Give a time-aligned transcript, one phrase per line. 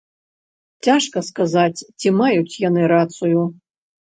[0.87, 3.45] Цяжка сказаць, ці маюць яны рацыю.